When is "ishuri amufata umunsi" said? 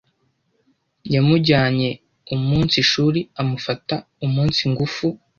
2.83-4.61